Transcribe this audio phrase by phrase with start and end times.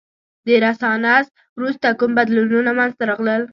[0.45, 1.25] د رنسانس
[1.57, 3.41] وروسته کوم بدلونونه منځته راغلل؟